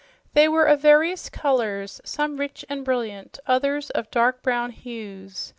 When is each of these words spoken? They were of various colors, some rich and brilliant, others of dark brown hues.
They 0.33 0.47
were 0.47 0.65
of 0.65 0.81
various 0.81 1.29
colors, 1.29 2.01
some 2.03 2.37
rich 2.37 2.65
and 2.67 2.83
brilliant, 2.83 3.37
others 3.45 3.91
of 3.91 4.09
dark 4.09 4.41
brown 4.41 4.71
hues. 4.71 5.49